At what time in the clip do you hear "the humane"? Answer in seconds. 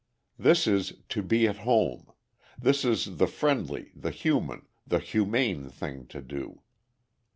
4.87-5.69